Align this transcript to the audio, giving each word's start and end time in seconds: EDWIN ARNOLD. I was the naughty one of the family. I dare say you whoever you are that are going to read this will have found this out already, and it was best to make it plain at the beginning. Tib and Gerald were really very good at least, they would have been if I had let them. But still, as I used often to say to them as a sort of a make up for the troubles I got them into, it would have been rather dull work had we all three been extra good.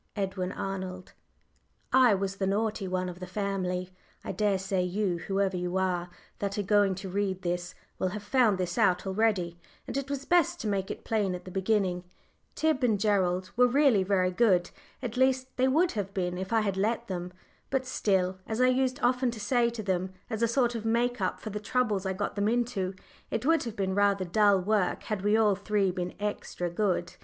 EDWIN 0.15 0.51
ARNOLD. 0.53 1.13
I 1.93 2.15
was 2.15 2.37
the 2.37 2.47
naughty 2.47 2.87
one 2.87 3.07
of 3.07 3.19
the 3.19 3.27
family. 3.27 3.91
I 4.23 4.31
dare 4.31 4.57
say 4.57 4.81
you 4.81 5.19
whoever 5.27 5.55
you 5.55 5.77
are 5.77 6.09
that 6.39 6.57
are 6.57 6.63
going 6.63 6.95
to 6.95 7.07
read 7.07 7.43
this 7.43 7.75
will 7.99 8.07
have 8.07 8.23
found 8.23 8.57
this 8.57 8.79
out 8.79 9.05
already, 9.05 9.59
and 9.85 9.95
it 9.95 10.09
was 10.09 10.25
best 10.25 10.59
to 10.61 10.67
make 10.67 10.89
it 10.89 11.03
plain 11.03 11.35
at 11.35 11.45
the 11.45 11.51
beginning. 11.51 12.03
Tib 12.55 12.83
and 12.83 12.99
Gerald 12.99 13.51
were 13.55 13.67
really 13.67 14.01
very 14.01 14.31
good 14.31 14.71
at 15.03 15.17
least, 15.17 15.55
they 15.55 15.67
would 15.67 15.91
have 15.91 16.15
been 16.15 16.35
if 16.35 16.51
I 16.51 16.61
had 16.61 16.77
let 16.77 17.07
them. 17.07 17.31
But 17.69 17.85
still, 17.85 18.39
as 18.47 18.59
I 18.59 18.69
used 18.69 18.99
often 19.03 19.29
to 19.29 19.39
say 19.39 19.69
to 19.69 19.83
them 19.83 20.13
as 20.31 20.41
a 20.41 20.47
sort 20.47 20.73
of 20.73 20.83
a 20.83 20.87
make 20.87 21.21
up 21.21 21.39
for 21.39 21.51
the 21.51 21.59
troubles 21.59 22.07
I 22.07 22.13
got 22.13 22.35
them 22.35 22.47
into, 22.47 22.95
it 23.29 23.45
would 23.45 23.65
have 23.65 23.75
been 23.75 23.93
rather 23.93 24.25
dull 24.25 24.61
work 24.61 25.03
had 25.03 25.21
we 25.21 25.37
all 25.37 25.53
three 25.55 25.91
been 25.91 26.15
extra 26.19 26.71
good. 26.71 27.17